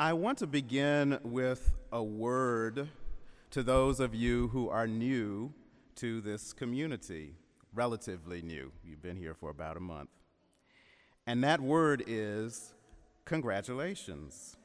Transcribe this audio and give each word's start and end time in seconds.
I 0.00 0.14
want 0.14 0.38
to 0.38 0.46
begin 0.46 1.18
with 1.22 1.72
a 1.92 2.02
word 2.02 2.88
to 3.50 3.62
those 3.62 4.00
of 4.00 4.14
you 4.14 4.48
who 4.48 4.70
are 4.70 4.86
new 4.86 5.52
to 5.96 6.22
this 6.22 6.54
community, 6.54 7.34
relatively 7.74 8.40
new. 8.40 8.72
You've 8.82 9.02
been 9.02 9.18
here 9.18 9.34
for 9.34 9.50
about 9.50 9.76
a 9.76 9.80
month. 9.80 10.08
And 11.26 11.44
that 11.44 11.60
word 11.60 12.02
is 12.06 12.72
congratulations. 13.26 14.56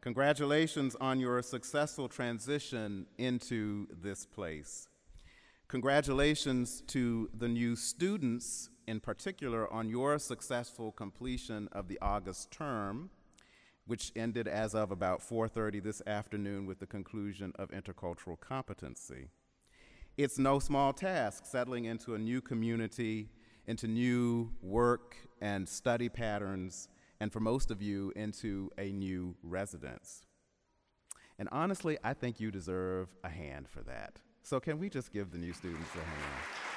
Congratulations 0.00 0.96
on 1.00 1.20
your 1.20 1.40
successful 1.40 2.08
transition 2.08 3.06
into 3.18 3.86
this 4.02 4.26
place. 4.26 4.88
Congratulations 5.68 6.82
to 6.88 7.30
the 7.38 7.46
new 7.46 7.76
students, 7.76 8.68
in 8.88 8.98
particular, 8.98 9.72
on 9.72 9.88
your 9.88 10.18
successful 10.18 10.90
completion 10.90 11.68
of 11.70 11.86
the 11.86 12.00
August 12.02 12.50
term, 12.50 13.10
which 13.86 14.12
ended 14.14 14.46
as 14.46 14.74
of 14.74 14.90
about 14.90 15.22
4:30 15.22 15.80
this 15.80 16.02
afternoon 16.06 16.66
with 16.66 16.78
the 16.78 16.86
conclusion 16.86 17.52
of 17.56 17.70
intercultural 17.70 18.38
competency. 18.38 19.30
It's 20.16 20.38
no 20.38 20.58
small 20.58 20.92
task 20.92 21.46
settling 21.46 21.86
into 21.86 22.14
a 22.14 22.18
new 22.18 22.40
community, 22.40 23.30
into 23.66 23.88
new 23.88 24.52
work 24.60 25.16
and 25.40 25.68
study 25.68 26.08
patterns 26.08 26.88
and 27.22 27.32
for 27.32 27.38
most 27.38 27.70
of 27.70 27.80
you, 27.80 28.12
into 28.16 28.68
a 28.76 28.90
new 28.90 29.36
residence. 29.44 30.26
And 31.38 31.48
honestly, 31.52 31.96
I 32.02 32.14
think 32.14 32.40
you 32.40 32.50
deserve 32.50 33.14
a 33.22 33.28
hand 33.28 33.68
for 33.68 33.80
that. 33.84 34.20
So, 34.42 34.58
can 34.58 34.80
we 34.80 34.90
just 34.90 35.12
give 35.12 35.30
the 35.30 35.38
new 35.38 35.52
students 35.52 35.94
a 35.94 35.98
hand? 35.98 36.71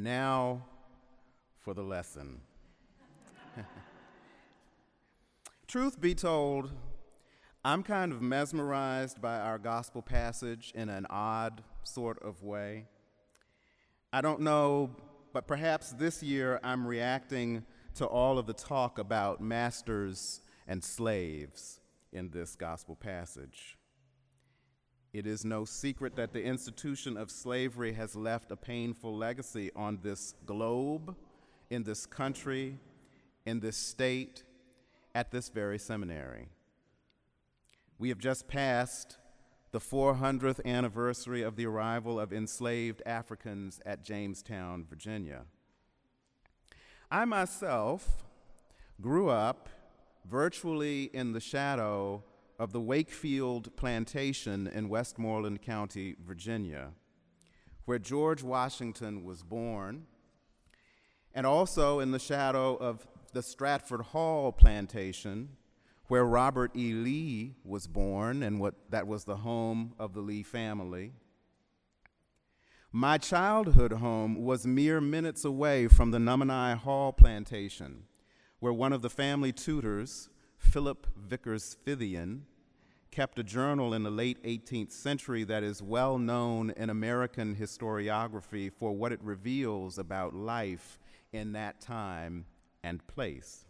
And 0.00 0.06
now 0.06 0.62
for 1.58 1.74
the 1.74 1.82
lesson. 1.82 2.40
Truth 5.68 6.00
be 6.00 6.14
told, 6.14 6.72
I'm 7.62 7.82
kind 7.82 8.10
of 8.10 8.22
mesmerized 8.22 9.20
by 9.20 9.38
our 9.40 9.58
gospel 9.58 10.00
passage 10.00 10.72
in 10.74 10.88
an 10.88 11.06
odd 11.10 11.62
sort 11.82 12.18
of 12.22 12.42
way. 12.42 12.86
I 14.10 14.22
don't 14.22 14.40
know, 14.40 14.88
but 15.34 15.46
perhaps 15.46 15.90
this 15.90 16.22
year 16.22 16.60
I'm 16.62 16.86
reacting 16.86 17.66
to 17.96 18.06
all 18.06 18.38
of 18.38 18.46
the 18.46 18.54
talk 18.54 18.98
about 18.98 19.42
masters 19.42 20.40
and 20.66 20.82
slaves 20.82 21.78
in 22.10 22.30
this 22.30 22.56
gospel 22.56 22.96
passage. 22.96 23.76
It 25.12 25.26
is 25.26 25.44
no 25.44 25.64
secret 25.64 26.14
that 26.16 26.32
the 26.32 26.42
institution 26.42 27.16
of 27.16 27.30
slavery 27.30 27.94
has 27.94 28.14
left 28.14 28.52
a 28.52 28.56
painful 28.56 29.16
legacy 29.16 29.72
on 29.74 29.98
this 30.02 30.34
globe, 30.46 31.16
in 31.68 31.82
this 31.82 32.06
country, 32.06 32.78
in 33.44 33.58
this 33.58 33.76
state, 33.76 34.44
at 35.14 35.32
this 35.32 35.48
very 35.48 35.78
seminary. 35.78 36.48
We 37.98 38.08
have 38.10 38.18
just 38.18 38.46
passed 38.46 39.18
the 39.72 39.80
400th 39.80 40.64
anniversary 40.64 41.42
of 41.42 41.56
the 41.56 41.66
arrival 41.66 42.18
of 42.18 42.32
enslaved 42.32 43.02
Africans 43.04 43.80
at 43.84 44.04
Jamestown, 44.04 44.84
Virginia. 44.88 45.42
I 47.10 47.24
myself 47.24 48.24
grew 49.00 49.28
up 49.28 49.68
virtually 50.24 51.10
in 51.12 51.32
the 51.32 51.40
shadow 51.40 52.22
of 52.60 52.72
the 52.72 52.80
Wakefield 52.80 53.74
Plantation 53.76 54.66
in 54.66 54.88
Westmoreland 54.88 55.62
County, 55.62 56.14
Virginia, 56.24 56.90
where 57.86 57.98
George 57.98 58.42
Washington 58.42 59.24
was 59.24 59.42
born, 59.42 60.06
and 61.34 61.46
also 61.46 62.00
in 62.00 62.10
the 62.10 62.18
shadow 62.18 62.76
of 62.76 63.06
the 63.32 63.42
Stratford 63.42 64.02
Hall 64.02 64.52
Plantation 64.52 65.56
where 66.10 66.24
Robert 66.24 66.72
E. 66.76 66.92
Lee 66.92 67.54
was 67.64 67.86
born 67.86 68.42
and 68.42 68.58
what 68.58 68.74
that 68.90 69.06
was 69.06 69.22
the 69.22 69.36
home 69.36 69.94
of 69.96 70.12
the 70.12 70.20
Lee 70.20 70.42
family. 70.42 71.12
My 72.90 73.16
childhood 73.16 73.92
home 73.92 74.42
was 74.42 74.66
mere 74.66 75.00
minutes 75.00 75.44
away 75.44 75.86
from 75.86 76.10
the 76.10 76.18
Nomini 76.18 76.76
Hall 76.76 77.12
plantation, 77.12 78.06
where 78.58 78.72
one 78.72 78.92
of 78.92 79.02
the 79.02 79.08
family 79.08 79.52
tutors, 79.52 80.28
Philip 80.58 81.06
Vickers 81.16 81.76
Fithian, 81.86 82.40
kept 83.10 83.38
a 83.38 83.42
journal 83.42 83.92
in 83.92 84.02
the 84.02 84.10
late 84.10 84.42
18th 84.44 84.92
century 84.92 85.44
that 85.44 85.62
is 85.62 85.82
well 85.82 86.18
known 86.18 86.70
in 86.70 86.90
American 86.90 87.56
historiography 87.56 88.72
for 88.72 88.92
what 88.92 89.12
it 89.12 89.20
reveals 89.22 89.98
about 89.98 90.34
life 90.34 90.98
in 91.32 91.52
that 91.52 91.80
time 91.80 92.46
and 92.82 93.06
place. 93.06 93.64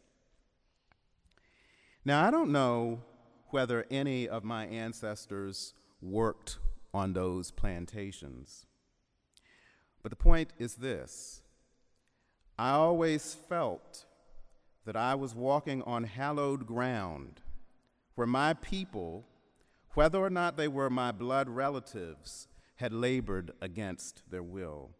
Now, 2.04 2.26
I 2.26 2.30
don't 2.30 2.52
know 2.52 3.00
whether 3.48 3.86
any 3.90 4.28
of 4.28 4.44
my 4.44 4.66
ancestors 4.66 5.74
worked 6.00 6.58
on 6.92 7.12
those 7.12 7.50
plantations, 7.50 8.66
but 10.02 10.10
the 10.10 10.16
point 10.16 10.52
is 10.58 10.76
this 10.76 11.42
I 12.58 12.72
always 12.72 13.34
felt 13.34 14.04
that 14.84 14.96
I 14.96 15.14
was 15.14 15.34
walking 15.34 15.82
on 15.82 16.04
hallowed 16.04 16.66
ground 16.66 17.40
where 18.20 18.26
my 18.26 18.52
people, 18.52 19.24
whether 19.94 20.18
or 20.18 20.30
not 20.30 20.56
they 20.56 20.68
were 20.68 20.90
my 20.90 21.12
blood 21.12 21.48
relatives, 21.48 22.48
had 22.76 22.92
labored 22.92 23.52
against 23.60 24.22
their 24.30 24.42
will. 24.42 24.90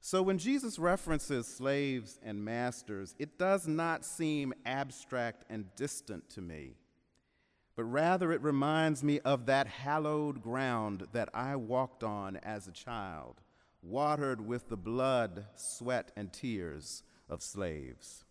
So 0.00 0.22
when 0.22 0.38
Jesus 0.38 0.78
references 0.78 1.46
slaves 1.46 2.18
and 2.22 2.44
masters, 2.44 3.14
it 3.18 3.38
does 3.38 3.66
not 3.66 4.04
seem 4.04 4.54
abstract 4.64 5.44
and 5.50 5.64
distant 5.74 6.30
to 6.30 6.40
me, 6.40 6.76
but 7.74 7.84
rather 7.84 8.32
it 8.32 8.42
reminds 8.42 9.02
me 9.02 9.18
of 9.20 9.46
that 9.46 9.66
hallowed 9.66 10.40
ground 10.40 11.08
that 11.12 11.28
I 11.34 11.56
walked 11.56 12.04
on 12.04 12.36
as 12.36 12.68
a 12.68 12.72
child, 12.72 13.40
watered 13.82 14.40
with 14.40 14.68
the 14.68 14.76
blood, 14.76 15.46
sweat, 15.56 16.12
and 16.16 16.32
tears 16.32 17.02
of 17.28 17.42
slaves. 17.42 18.24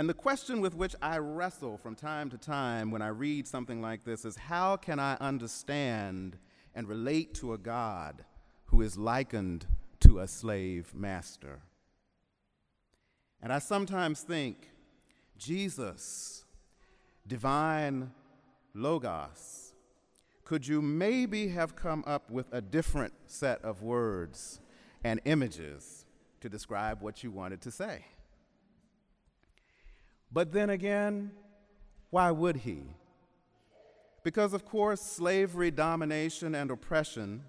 And 0.00 0.08
the 0.08 0.14
question 0.14 0.62
with 0.62 0.74
which 0.74 0.96
I 1.02 1.18
wrestle 1.18 1.76
from 1.76 1.94
time 1.94 2.30
to 2.30 2.38
time 2.38 2.90
when 2.90 3.02
I 3.02 3.08
read 3.08 3.46
something 3.46 3.82
like 3.82 4.02
this 4.02 4.24
is 4.24 4.34
how 4.34 4.78
can 4.78 4.98
I 4.98 5.18
understand 5.20 6.38
and 6.74 6.88
relate 6.88 7.34
to 7.34 7.52
a 7.52 7.58
God 7.58 8.24
who 8.64 8.80
is 8.80 8.96
likened 8.96 9.66
to 10.00 10.20
a 10.20 10.26
slave 10.26 10.94
master. 10.94 11.60
And 13.42 13.52
I 13.52 13.58
sometimes 13.58 14.22
think, 14.22 14.70
Jesus, 15.36 16.46
divine 17.26 18.10
Logos, 18.72 19.74
could 20.46 20.66
you 20.66 20.80
maybe 20.80 21.48
have 21.48 21.76
come 21.76 22.04
up 22.06 22.30
with 22.30 22.46
a 22.52 22.62
different 22.62 23.12
set 23.26 23.62
of 23.62 23.82
words 23.82 24.60
and 25.04 25.20
images 25.26 26.06
to 26.40 26.48
describe 26.48 27.02
what 27.02 27.22
you 27.22 27.30
wanted 27.30 27.60
to 27.60 27.70
say? 27.70 28.06
But 30.32 30.52
then 30.52 30.70
again, 30.70 31.32
why 32.10 32.30
would 32.30 32.56
he? 32.56 32.82
Because, 34.22 34.52
of 34.52 34.64
course, 34.64 35.00
slavery, 35.00 35.70
domination, 35.70 36.54
and 36.54 36.70
oppression 36.70 37.42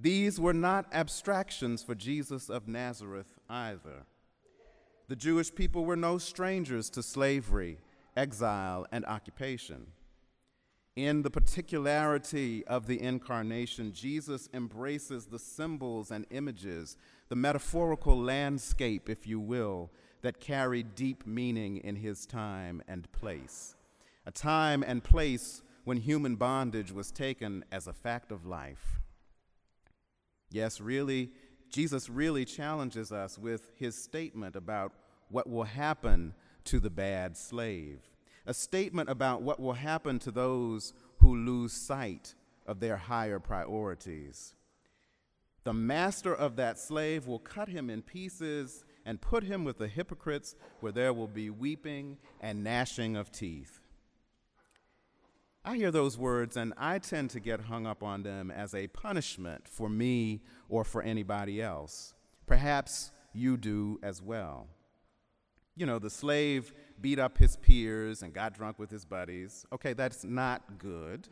these 0.00 0.38
were 0.38 0.54
not 0.54 0.86
abstractions 0.92 1.82
for 1.82 1.94
Jesus 1.94 2.48
of 2.48 2.68
Nazareth 2.68 3.38
either. 3.50 4.06
The 5.08 5.16
Jewish 5.16 5.52
people 5.52 5.84
were 5.84 5.96
no 5.96 6.18
strangers 6.18 6.88
to 6.90 7.02
slavery, 7.02 7.78
exile, 8.16 8.86
and 8.92 9.04
occupation. 9.06 9.88
In 10.94 11.22
the 11.22 11.30
particularity 11.30 12.64
of 12.66 12.86
the 12.86 13.00
incarnation, 13.00 13.92
Jesus 13.92 14.48
embraces 14.52 15.26
the 15.26 15.38
symbols 15.38 16.10
and 16.10 16.26
images, 16.30 16.96
the 17.28 17.36
metaphorical 17.36 18.20
landscape, 18.20 19.08
if 19.08 19.26
you 19.26 19.40
will, 19.40 19.90
that 20.22 20.40
carried 20.40 20.94
deep 20.94 21.26
meaning 21.26 21.78
in 21.78 21.96
his 21.96 22.26
time 22.26 22.82
and 22.88 23.10
place. 23.12 23.76
A 24.26 24.30
time 24.30 24.82
and 24.82 25.02
place 25.02 25.62
when 25.84 25.96
human 25.96 26.36
bondage 26.36 26.92
was 26.92 27.10
taken 27.10 27.64
as 27.72 27.86
a 27.86 27.92
fact 27.92 28.30
of 28.30 28.44
life. 28.44 29.00
Yes, 30.50 30.80
really, 30.80 31.30
Jesus 31.70 32.08
really 32.08 32.44
challenges 32.44 33.12
us 33.12 33.38
with 33.38 33.70
his 33.74 33.96
statement 33.96 34.56
about 34.56 34.92
what 35.30 35.48
will 35.48 35.64
happen 35.64 36.34
to 36.64 36.80
the 36.80 36.90
bad 36.90 37.36
slave, 37.36 38.00
a 38.46 38.54
statement 38.54 39.08
about 39.08 39.42
what 39.42 39.60
will 39.60 39.74
happen 39.74 40.18
to 40.18 40.30
those 40.30 40.92
who 41.18 41.36
lose 41.36 41.72
sight 41.72 42.34
of 42.66 42.80
their 42.80 42.96
higher 42.96 43.38
priorities. 43.38 44.54
The 45.64 45.72
master 45.72 46.34
of 46.34 46.56
that 46.56 46.78
slave 46.78 47.26
will 47.26 47.38
cut 47.38 47.68
him 47.68 47.90
in 47.90 48.02
pieces 48.02 48.84
and 49.08 49.22
put 49.22 49.42
him 49.42 49.64
with 49.64 49.78
the 49.78 49.88
hypocrites 49.88 50.54
where 50.80 50.92
there 50.92 51.14
will 51.14 51.26
be 51.26 51.48
weeping 51.48 52.18
and 52.42 52.62
gnashing 52.62 53.16
of 53.16 53.32
teeth. 53.32 53.80
I 55.64 55.76
hear 55.76 55.90
those 55.90 56.18
words 56.18 56.58
and 56.58 56.74
I 56.76 56.98
tend 56.98 57.30
to 57.30 57.40
get 57.40 57.62
hung 57.62 57.86
up 57.86 58.02
on 58.02 58.22
them 58.22 58.50
as 58.50 58.74
a 58.74 58.86
punishment 58.88 59.66
for 59.66 59.88
me 59.88 60.42
or 60.68 60.84
for 60.84 61.00
anybody 61.00 61.62
else. 61.62 62.12
Perhaps 62.46 63.12
you 63.32 63.56
do 63.56 63.98
as 64.02 64.20
well. 64.20 64.66
You 65.74 65.86
know, 65.86 65.98
the 65.98 66.10
slave 66.10 66.74
beat 67.00 67.18
up 67.18 67.38
his 67.38 67.56
peers 67.56 68.22
and 68.22 68.34
got 68.34 68.52
drunk 68.52 68.78
with 68.78 68.90
his 68.90 69.06
buddies. 69.06 69.64
Okay, 69.72 69.94
that's 69.94 70.22
not 70.22 70.78
good. 70.78 71.28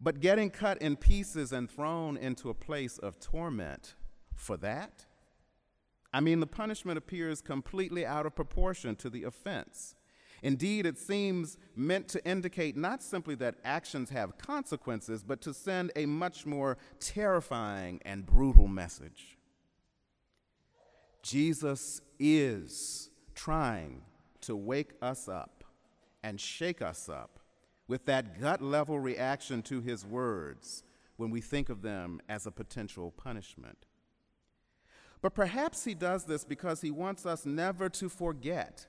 But 0.00 0.18
getting 0.18 0.50
cut 0.50 0.82
in 0.82 0.96
pieces 0.96 1.52
and 1.52 1.70
thrown 1.70 2.16
into 2.16 2.50
a 2.50 2.54
place 2.54 2.98
of 2.98 3.20
torment 3.20 3.94
for 4.34 4.56
that? 4.56 5.06
I 6.14 6.20
mean, 6.20 6.38
the 6.38 6.46
punishment 6.46 6.96
appears 6.96 7.40
completely 7.40 8.06
out 8.06 8.24
of 8.24 8.36
proportion 8.36 8.94
to 8.96 9.10
the 9.10 9.24
offense. 9.24 9.96
Indeed, 10.44 10.86
it 10.86 10.96
seems 10.96 11.58
meant 11.74 12.06
to 12.08 12.24
indicate 12.24 12.76
not 12.76 13.02
simply 13.02 13.34
that 13.36 13.56
actions 13.64 14.10
have 14.10 14.38
consequences, 14.38 15.24
but 15.24 15.40
to 15.40 15.52
send 15.52 15.90
a 15.96 16.06
much 16.06 16.46
more 16.46 16.78
terrifying 17.00 18.00
and 18.04 18.24
brutal 18.24 18.68
message. 18.68 19.38
Jesus 21.24 22.00
is 22.20 23.10
trying 23.34 24.02
to 24.42 24.54
wake 24.54 24.92
us 25.02 25.28
up 25.28 25.64
and 26.22 26.40
shake 26.40 26.80
us 26.80 27.08
up 27.08 27.40
with 27.88 28.04
that 28.06 28.40
gut 28.40 28.62
level 28.62 29.00
reaction 29.00 29.62
to 29.62 29.80
his 29.80 30.06
words 30.06 30.84
when 31.16 31.30
we 31.30 31.40
think 31.40 31.68
of 31.68 31.82
them 31.82 32.20
as 32.28 32.46
a 32.46 32.52
potential 32.52 33.10
punishment. 33.10 33.86
But 35.24 35.32
perhaps 35.32 35.84
he 35.84 35.94
does 35.94 36.24
this 36.24 36.44
because 36.44 36.82
he 36.82 36.90
wants 36.90 37.24
us 37.24 37.46
never 37.46 37.88
to 37.88 38.10
forget 38.10 38.86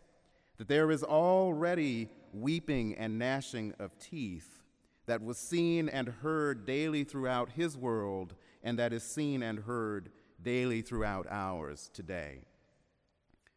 that 0.57 0.67
there 0.67 0.91
is 0.91 1.01
already 1.01 2.09
weeping 2.33 2.93
and 2.95 3.17
gnashing 3.17 3.73
of 3.79 3.97
teeth 3.99 4.61
that 5.05 5.23
was 5.23 5.37
seen 5.37 5.87
and 5.87 6.09
heard 6.09 6.65
daily 6.65 7.05
throughout 7.05 7.51
his 7.51 7.77
world 7.77 8.35
and 8.63 8.77
that 8.79 8.91
is 8.91 9.01
seen 9.01 9.41
and 9.41 9.59
heard 9.59 10.09
daily 10.43 10.81
throughout 10.81 11.25
ours 11.29 11.89
today. 11.93 12.39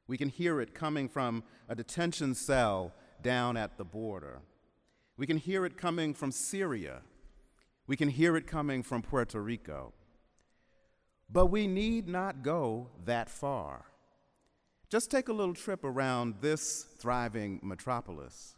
We 0.07 0.17
can 0.17 0.29
hear 0.29 0.61
it 0.61 0.73
coming 0.73 1.09
from 1.09 1.43
a 1.69 1.75
detention 1.75 2.33
cell 2.33 2.93
down 3.21 3.57
at 3.57 3.77
the 3.77 3.85
border. 3.85 4.39
We 5.17 5.27
can 5.27 5.39
hear 5.39 5.65
it 5.65 5.77
coming 5.77 6.15
from 6.15 6.31
Syria. 6.31 7.01
We 7.89 7.97
can 7.97 8.09
hear 8.09 8.37
it 8.37 8.47
coming 8.47 8.85
from 8.85 9.03
Puerto 9.03 9.43
Rico. 9.43 9.95
But 11.31 11.47
we 11.47 11.67
need 11.67 12.09
not 12.09 12.43
go 12.43 12.89
that 13.05 13.29
far. 13.29 13.85
Just 14.89 15.11
take 15.11 15.29
a 15.29 15.33
little 15.33 15.55
trip 15.55 15.85
around 15.85 16.37
this 16.41 16.87
thriving 16.99 17.61
metropolis. 17.63 18.57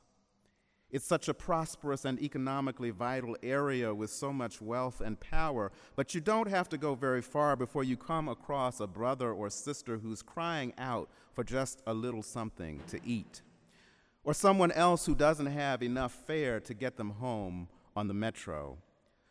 It's 0.93 1.05
such 1.05 1.29
a 1.29 1.35
prosperous 1.35 2.05
and 2.05 2.21
economically 2.21 2.91
vital 2.91 3.37
area 3.43 3.95
with 3.95 4.11
so 4.11 4.33
much 4.33 4.61
wealth 4.61 5.01
and 5.01 5.19
power, 5.19 5.71
but 5.95 6.15
you 6.15 6.21
don't 6.21 6.49
have 6.49 6.69
to 6.71 6.79
go 6.79 6.95
very 6.95 7.23
far 7.23 7.55
before 7.57 7.85
you 7.85 7.97
come 7.97 8.29
across 8.29 8.81
a 8.81 8.87
brother 8.89 9.33
or 9.33 9.51
sister 9.51 9.99
who's 9.99 10.23
crying 10.23 10.73
out 10.79 11.09
for 11.33 11.45
just 11.45 11.81
a 11.87 11.95
little 11.95 12.23
something 12.23 12.81
to 12.89 13.01
eat, 13.05 13.43
or 14.25 14.35
someone 14.35 14.73
else 14.73 15.07
who 15.07 15.15
doesn't 15.15 15.47
have 15.47 15.81
enough 15.83 16.13
fare 16.27 16.59
to 16.61 16.75
get 16.75 16.97
them 16.97 17.11
home 17.11 17.69
on 17.95 18.09
the 18.09 18.15
metro, 18.15 18.77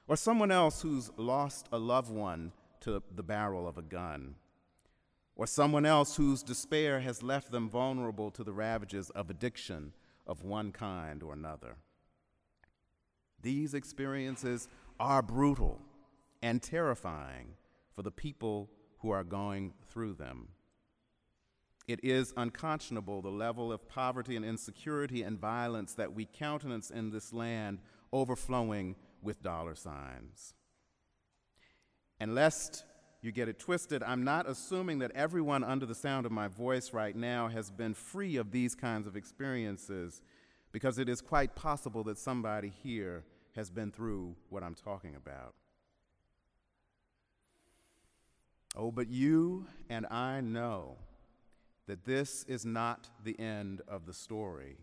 or 0.07 0.15
someone 0.15 0.51
else 0.51 0.81
who's 0.81 1.12
lost 1.18 1.68
a 1.74 1.77
loved 1.77 2.09
one 2.09 2.53
to 2.81 3.02
the 3.14 3.24
barrel 3.24 3.68
of 3.68 3.78
a 3.78 3.81
gun 3.81 4.36
or 5.40 5.48
someone 5.48 5.86
else 5.86 6.18
whose 6.18 6.44
despair 6.44 7.00
has 7.00 7.24
left 7.24 7.50
them 7.50 7.70
vulnerable 7.70 8.30
to 8.30 8.44
the 8.44 8.52
ravages 8.52 9.10
of 9.12 9.30
addiction 9.30 9.94
of 10.28 10.44
one 10.44 10.70
kind 10.74 11.24
or 11.24 11.31
another. 11.31 11.78
These 13.42 13.74
experiences 13.74 14.68
are 15.00 15.22
brutal 15.22 15.80
and 16.42 16.62
terrifying 16.62 17.54
for 17.96 18.02
the 18.02 18.12
people 18.12 18.70
who 18.98 19.12
are 19.12 19.24
going 19.24 19.74
through 19.90 20.16
them. 20.16 20.50
It 21.88 22.04
is 22.04 22.34
unconscionable 22.36 23.22
the 23.22 23.30
level 23.30 23.72
of 23.72 23.88
poverty 23.88 24.36
and 24.36 24.44
insecurity 24.44 25.24
and 25.24 25.40
violence 25.40 25.94
that 25.94 26.14
we 26.14 26.25
countenance 26.25 26.92
in 26.92 27.12
this 27.12 27.32
land 27.32 27.80
overflowing 28.12 28.98
with 29.22 29.42
dollar 29.42 29.75
signs. 29.75 30.54
And 32.19 32.36
lest 32.36 32.86
you 33.21 33.31
get 33.31 33.50
it 33.50 33.60
twisted. 33.60 34.04
I'm 34.04 34.24
not 34.24 34.48
assuming 34.48 35.00
that 35.00 35.12
everyone 35.12 35.63
under 35.63 35.86
the 35.86 35.95
sound 35.95 36.25
of 36.25 36.31
my 36.31 36.48
voice 36.48 36.94
right 36.94 37.16
now 37.16 37.48
has 37.48 37.69
been 37.71 37.94
free 37.94 38.38
of 38.38 38.51
these 38.51 38.75
kinds 38.75 39.07
of 39.07 39.16
experiences, 39.16 40.21
because 40.71 41.00
it 41.00 41.10
is 41.10 41.21
quite 41.21 41.56
possible 41.56 42.04
that 42.06 42.18
somebody 42.18 42.71
here 42.83 43.24
has 43.56 43.69
been 43.69 43.92
through 43.92 44.36
what 44.50 44.63
I'm 44.63 44.75
talking 44.75 45.16
about. 45.16 45.54
Oh, 48.75 48.92
but 48.92 49.10
you 49.10 49.65
and 49.89 50.06
I 50.07 50.42
know 50.42 50.98
that 51.88 52.06
this 52.06 52.44
is 52.44 52.65
not 52.65 53.10
the 53.24 53.38
end 53.39 53.81
of 53.88 54.06
the 54.06 54.13
story. 54.13 54.77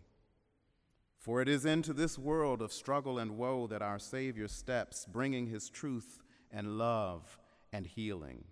For 1.19 1.41
it 1.41 1.47
is 1.47 1.65
into 1.65 1.93
this 1.93 2.19
world 2.19 2.61
of 2.61 2.73
struggle 2.73 3.17
and 3.17 3.37
woe 3.37 3.65
that 3.67 3.81
our 3.81 3.97
Savior 3.97 4.47
steps, 4.47 5.05
bringing 5.05 5.47
his 5.47 5.69
truth 5.69 6.19
and 6.51 6.77
love 6.77 7.37
and 7.71 7.85
healing. 7.85 8.43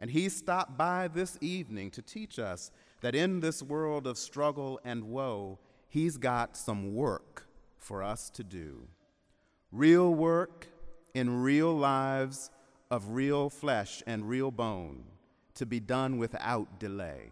And 0.00 0.10
he 0.10 0.28
stopped 0.28 0.78
by 0.78 1.08
this 1.08 1.36
evening 1.40 1.90
to 1.92 2.02
teach 2.02 2.38
us 2.38 2.70
that 3.02 3.14
in 3.14 3.40
this 3.40 3.62
world 3.62 4.06
of 4.06 4.18
struggle 4.18 4.80
and 4.84 5.04
woe, 5.04 5.58
he's 5.88 6.16
got 6.16 6.56
some 6.56 6.94
work 6.94 7.46
for 7.78 8.02
us 8.02 8.30
to 8.30 8.44
do. 8.44 8.88
Real 9.72 10.14
work 10.14 10.66
in 11.14 11.42
real 11.42 11.76
lives 11.76 12.50
of 12.90 13.10
real 13.10 13.50
flesh 13.50 14.02
and 14.06 14.28
real 14.28 14.50
bone 14.50 15.04
to 15.54 15.66
be 15.66 15.80
done 15.80 16.18
without 16.18 16.80
delay. 16.80 17.30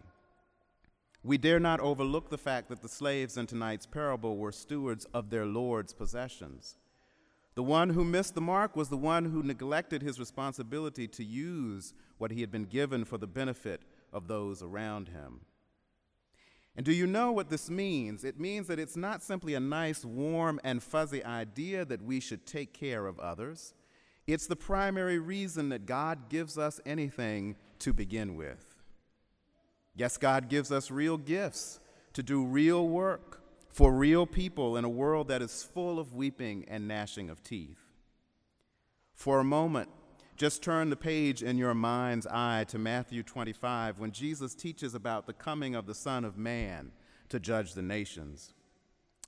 We 1.23 1.37
dare 1.37 1.59
not 1.59 1.81
overlook 1.81 2.29
the 2.29 2.37
fact 2.37 2.69
that 2.69 2.81
the 2.81 2.87
slaves 2.87 3.35
in 3.37 3.45
tonight's 3.45 3.85
parable 3.85 4.37
were 4.37 4.51
stewards 4.51 5.05
of 5.13 5.29
their 5.29 5.45
Lord's 5.45 5.93
possessions. 5.93 6.77
The 7.55 7.63
one 7.63 7.89
who 7.89 8.03
missed 8.03 8.35
the 8.35 8.41
mark 8.41 8.75
was 8.75 8.89
the 8.89 8.97
one 8.97 9.25
who 9.25 9.43
neglected 9.43 10.01
his 10.01 10.19
responsibility 10.19 11.07
to 11.07 11.23
use 11.23 11.93
what 12.17 12.31
he 12.31 12.41
had 12.41 12.51
been 12.51 12.65
given 12.65 13.05
for 13.05 13.17
the 13.17 13.27
benefit 13.27 13.81
of 14.13 14.27
those 14.27 14.61
around 14.61 15.09
him. 15.09 15.41
And 16.75 16.85
do 16.85 16.93
you 16.93 17.07
know 17.07 17.31
what 17.31 17.49
this 17.49 17.69
means? 17.69 18.23
It 18.23 18.39
means 18.39 18.67
that 18.67 18.79
it's 18.79 18.95
not 18.95 19.21
simply 19.21 19.53
a 19.53 19.59
nice, 19.59 20.05
warm, 20.05 20.61
and 20.63 20.81
fuzzy 20.81 21.23
idea 21.23 21.83
that 21.85 22.01
we 22.01 22.19
should 22.19 22.45
take 22.45 22.73
care 22.73 23.05
of 23.05 23.19
others. 23.19 23.73
It's 24.27 24.47
the 24.47 24.55
primary 24.55 25.19
reason 25.19 25.69
that 25.69 25.85
God 25.85 26.29
gives 26.29 26.57
us 26.57 26.79
anything 26.85 27.55
to 27.79 27.91
begin 27.91 28.35
with. 28.35 28.77
Yes, 29.95 30.17
God 30.17 30.47
gives 30.47 30.71
us 30.71 30.91
real 30.91 31.17
gifts 31.17 31.79
to 32.13 32.23
do 32.23 32.45
real 32.45 32.87
work 32.87 33.41
for 33.79 33.93
real 33.93 34.25
people 34.25 34.75
in 34.75 34.83
a 34.83 34.89
world 34.89 35.29
that 35.29 35.41
is 35.41 35.63
full 35.63 35.99
of 35.99 36.13
weeping 36.13 36.65
and 36.67 36.85
gnashing 36.85 37.29
of 37.29 37.41
teeth. 37.41 37.79
For 39.13 39.39
a 39.39 39.43
moment, 39.45 39.87
just 40.35 40.61
turn 40.61 40.89
the 40.89 40.97
page 40.97 41.41
in 41.41 41.57
your 41.57 41.73
mind's 41.73 42.27
eye 42.27 42.65
to 42.67 42.77
Matthew 42.77 43.23
25 43.23 43.97
when 43.97 44.11
Jesus 44.11 44.53
teaches 44.53 44.95
about 44.95 45.27
the 45.27 45.33
coming 45.33 45.75
of 45.75 45.85
the 45.85 45.95
Son 45.95 46.25
of 46.25 46.37
Man 46.37 46.91
to 47.29 47.39
judge 47.39 47.73
the 47.73 47.81
nations. 47.81 48.53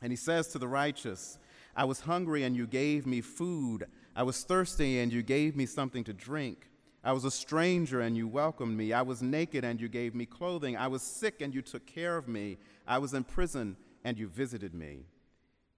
And 0.02 0.12
he 0.12 0.18
says 0.18 0.50
to 0.50 0.60
the 0.60 0.68
righteous, 0.68 1.40
I 1.74 1.86
was 1.86 2.02
hungry 2.02 2.44
and 2.44 2.54
you 2.54 2.68
gave 2.68 3.08
me 3.08 3.22
food. 3.22 3.86
I 4.18 4.24
was 4.24 4.44
thirsty 4.44 5.00
and 5.00 5.14
you 5.14 5.24
gave 5.24 5.56
me 5.56 5.66
something 5.66 6.04
to 6.04 6.14
drink. 6.14 6.68
I 7.06 7.14
was 7.14 7.24
a 7.24 7.32
stranger 7.32 8.02
and 8.02 8.18
you 8.18 8.28
welcomed 8.28 8.76
me. 8.76 8.92
I 8.92 9.04
was 9.04 9.22
naked 9.22 9.64
and 9.64 9.80
you 9.80 9.88
gave 9.88 10.14
me 10.14 10.26
clothing. 10.26 10.76
I 10.76 10.88
was 10.88 11.04
sick 11.04 11.40
and 11.40 11.56
you 11.56 11.62
took 11.62 11.86
care 11.86 12.18
of 12.18 12.28
me. 12.28 12.58
I 12.86 12.98
was 12.98 13.14
in 13.14 13.24
prison 13.24 13.78
and 14.04 14.18
you 14.18 14.28
visited 14.28 14.74
me. 14.74 15.06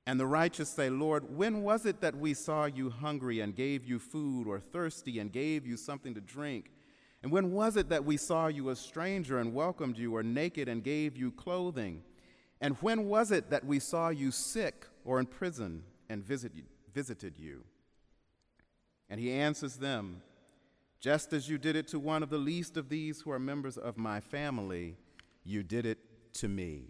And 0.06 0.20
the 0.20 0.28
righteous 0.28 0.70
say, 0.70 0.90
Lord, 0.90 1.38
when 1.38 1.64
was 1.64 1.86
it 1.86 2.02
that 2.02 2.16
we 2.16 2.34
saw 2.34 2.66
you 2.66 2.90
hungry 2.90 3.40
and 3.40 3.56
gave 3.56 3.86
you 3.86 4.00
food, 4.00 4.48
or 4.48 4.60
thirsty 4.60 5.20
and 5.20 5.32
gave 5.32 5.66
you 5.66 5.78
something 5.78 6.14
to 6.14 6.22
drink? 6.22 6.72
And 7.22 7.32
when 7.32 7.54
was 7.54 7.78
it 7.78 7.88
that 7.90 8.04
we 8.04 8.18
saw 8.18 8.48
you 8.48 8.70
a 8.70 8.76
stranger 8.76 9.40
and 9.40 9.54
welcomed 9.54 9.98
you, 9.98 10.16
or 10.16 10.24
naked 10.24 10.68
and 10.68 10.84
gave 10.84 11.16
you 11.16 11.32
clothing? 11.32 12.04
And 12.60 12.76
when 12.82 13.06
was 13.08 13.32
it 13.32 13.50
that 13.50 13.66
we 13.66 13.80
saw 13.80 14.10
you 14.10 14.32
sick 14.32 14.88
or 15.06 15.20
in 15.20 15.26
prison 15.26 15.84
and 16.10 16.24
visit, 16.24 16.52
visited 16.94 17.40
you? 17.40 17.64
And 19.10 19.22
he 19.22 19.32
answers 19.32 19.76
them, 19.76 20.22
Just 21.00 21.32
as 21.32 21.48
you 21.48 21.58
did 21.58 21.78
it 21.78 21.88
to 21.90 22.00
one 22.00 22.24
of 22.24 22.30
the 22.30 22.38
least 22.38 22.76
of 22.76 22.90
these 22.90 23.22
who 23.22 23.32
are 23.32 23.40
members 23.40 23.78
of 23.78 23.98
my 23.98 24.20
family, 24.20 24.98
you 25.46 25.64
did 25.64 25.86
it 25.86 26.00
to 26.34 26.50
me. 26.50 26.88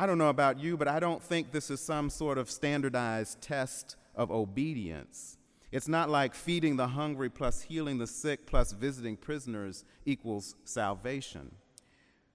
I 0.00 0.06
don't 0.06 0.16
know 0.16 0.30
about 0.30 0.58
you, 0.58 0.78
but 0.78 0.88
I 0.88 0.98
don't 0.98 1.22
think 1.22 1.52
this 1.52 1.70
is 1.70 1.78
some 1.78 2.08
sort 2.08 2.38
of 2.38 2.50
standardized 2.50 3.42
test 3.42 3.96
of 4.14 4.30
obedience. 4.30 5.36
It's 5.72 5.88
not 5.88 6.08
like 6.08 6.34
feeding 6.34 6.76
the 6.76 6.88
hungry 6.88 7.28
plus 7.28 7.60
healing 7.60 7.98
the 7.98 8.06
sick 8.06 8.46
plus 8.46 8.72
visiting 8.72 9.18
prisoners 9.18 9.84
equals 10.06 10.56
salvation. 10.64 11.54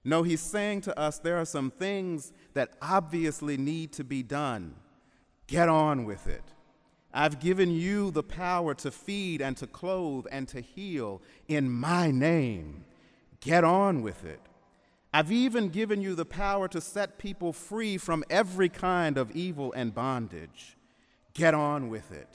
No, 0.03 0.21
he's 0.21 0.41
saying 0.41 0.81
to 0.81 0.99
us 0.99 1.17
there 1.17 1.37
are 1.37 1.45
some 1.45 1.71
things 1.71 2.33
that 2.53 2.73
obviously 2.83 3.57
need 3.57 3.93
to 3.93 4.03
be 4.03 4.21
done, 4.21 4.75
Get 5.47 5.67
on 5.67 6.05
with 6.05 6.27
it. 6.27 6.43
I've 7.11 7.39
given 7.39 7.71
you 7.71 8.11
the 8.11 8.21
power 8.21 8.75
to 8.75 8.91
feed 8.91 9.41
and 9.41 9.57
to 9.57 9.65
clothe 9.65 10.27
and 10.31 10.47
to 10.49 10.61
heal 10.61 11.19
in 11.47 11.71
my 11.71 12.11
name. 12.11 12.85
Get 13.39 13.63
on 13.63 14.03
with 14.03 14.23
it. 14.23 14.41
I've 15.15 15.31
even 15.31 15.69
given 15.69 16.01
you 16.01 16.13
the 16.13 16.25
power 16.25 16.67
to 16.67 16.81
set 16.81 17.17
people 17.17 17.53
free 17.53 17.97
from 17.97 18.25
every 18.29 18.67
kind 18.67 19.17
of 19.17 19.31
evil 19.31 19.71
and 19.71 19.95
bondage. 19.95 20.75
Get 21.33 21.53
on 21.53 21.87
with 21.87 22.11
it. 22.11 22.27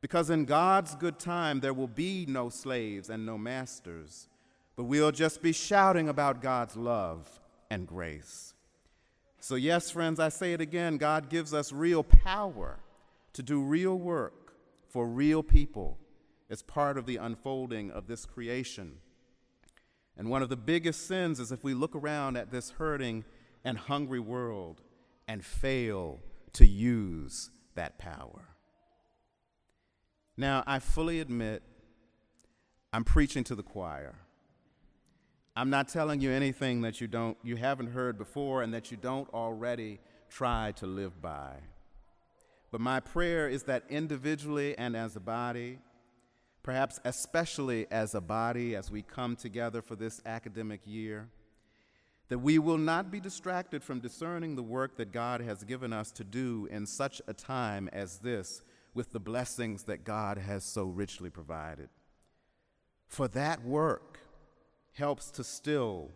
Because 0.00 0.30
in 0.30 0.44
God's 0.44 0.94
good 0.94 1.18
time, 1.18 1.58
there 1.58 1.74
will 1.74 1.88
be 1.88 2.26
no 2.28 2.48
slaves 2.48 3.10
and 3.10 3.26
no 3.26 3.36
masters, 3.36 4.28
but 4.76 4.84
we'll 4.84 5.10
just 5.10 5.42
be 5.42 5.50
shouting 5.50 6.08
about 6.08 6.40
God's 6.40 6.76
love 6.76 7.40
and 7.70 7.88
grace. 7.88 8.54
So, 9.40 9.56
yes, 9.56 9.90
friends, 9.90 10.20
I 10.20 10.28
say 10.28 10.52
it 10.52 10.60
again 10.60 10.96
God 10.96 11.28
gives 11.28 11.52
us 11.52 11.72
real 11.72 12.04
power 12.04 12.78
to 13.32 13.42
do 13.42 13.60
real 13.60 13.98
work 13.98 14.54
for 14.86 15.08
real 15.08 15.42
people 15.42 15.98
as 16.50 16.62
part 16.62 16.96
of 16.96 17.06
the 17.06 17.16
unfolding 17.16 17.90
of 17.90 18.06
this 18.06 18.26
creation. 18.26 18.98
And 20.20 20.28
one 20.28 20.42
of 20.42 20.50
the 20.50 20.56
biggest 20.56 21.06
sins 21.06 21.40
is 21.40 21.50
if 21.50 21.64
we 21.64 21.72
look 21.72 21.96
around 21.96 22.36
at 22.36 22.50
this 22.50 22.72
hurting 22.72 23.24
and 23.64 23.78
hungry 23.78 24.20
world 24.20 24.82
and 25.26 25.42
fail 25.42 26.20
to 26.52 26.66
use 26.66 27.48
that 27.74 27.96
power. 27.96 28.44
Now, 30.36 30.62
I 30.66 30.78
fully 30.78 31.20
admit 31.20 31.62
I'm 32.92 33.02
preaching 33.02 33.44
to 33.44 33.54
the 33.54 33.62
choir. 33.62 34.14
I'm 35.56 35.70
not 35.70 35.88
telling 35.88 36.20
you 36.20 36.30
anything 36.30 36.82
that 36.82 37.00
you 37.00 37.06
don't 37.06 37.38
you 37.42 37.56
haven't 37.56 37.92
heard 37.92 38.18
before 38.18 38.62
and 38.62 38.74
that 38.74 38.90
you 38.90 38.98
don't 38.98 39.32
already 39.32 40.00
try 40.28 40.74
to 40.76 40.86
live 40.86 41.22
by. 41.22 41.54
But 42.70 42.82
my 42.82 43.00
prayer 43.00 43.48
is 43.48 43.62
that 43.62 43.84
individually 43.88 44.76
and 44.76 44.94
as 44.94 45.16
a 45.16 45.20
body, 45.20 45.78
perhaps 46.62 47.00
especially 47.04 47.86
as 47.90 48.14
a 48.14 48.20
body 48.20 48.76
as 48.76 48.90
we 48.90 49.02
come 49.02 49.36
together 49.36 49.82
for 49.82 49.96
this 49.96 50.20
academic 50.26 50.80
year, 50.84 51.28
that 52.28 52.38
we 52.38 52.58
will 52.58 52.78
not 52.78 53.10
be 53.10 53.20
distracted 53.20 53.82
from 53.82 54.00
discerning 54.00 54.54
the 54.54 54.62
work 54.62 54.96
that 54.96 55.12
God 55.12 55.40
has 55.40 55.64
given 55.64 55.92
us 55.92 56.10
to 56.12 56.24
do 56.24 56.68
in 56.70 56.86
such 56.86 57.20
a 57.26 57.34
time 57.34 57.88
as 57.92 58.18
this 58.18 58.62
with 58.94 59.12
the 59.12 59.20
blessings 59.20 59.84
that 59.84 60.04
God 60.04 60.38
has 60.38 60.64
so 60.64 60.84
richly 60.84 61.30
provided. 61.30 61.88
For 63.06 63.26
that 63.28 63.64
work 63.64 64.20
helps 64.92 65.30
to 65.32 65.44
still 65.44 66.10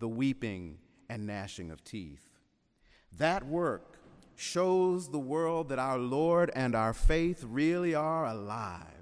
the 0.00 0.08
weeping 0.08 0.78
and 1.08 1.26
gnashing 1.26 1.70
of 1.70 1.84
teeth. 1.84 2.38
That 3.18 3.46
work 3.46 3.98
shows 4.34 5.10
the 5.10 5.18
world 5.18 5.68
that 5.68 5.78
our 5.78 5.98
Lord 5.98 6.50
and 6.54 6.74
our 6.74 6.94
faith 6.94 7.44
really 7.46 7.94
are 7.94 8.26
alive. 8.26 8.99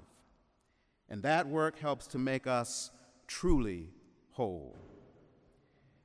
And 1.09 1.23
that 1.23 1.47
work 1.47 1.79
helps 1.79 2.07
to 2.07 2.17
make 2.17 2.45
us 2.45 2.91
truly 3.27 3.89
whole. 4.31 4.77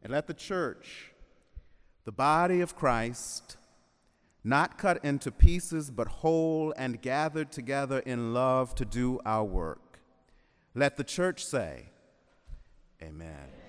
And 0.03 0.13
let 0.13 0.27
the 0.27 0.35
church, 0.35 1.13
the 2.05 2.13
body 2.13 2.61
of 2.61 2.77
Christ, 2.77 3.57
not 4.43 4.77
cut 4.77 5.03
into 5.05 5.31
pieces, 5.31 5.91
but 5.91 6.07
whole 6.07 6.75
and 6.77 7.01
gathered 7.01 7.51
together 7.51 8.01
in 8.01 8.35
love 8.35 8.75
to 8.75 8.85
do 8.85 9.21
our 9.25 9.45
work. 9.45 10.01
Let 10.75 10.97
the 10.97 11.05
church 11.05 11.45
say, 11.45 11.87
Amen. 13.03 13.64